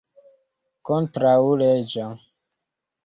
[0.89, 2.09] kontraŭleĝa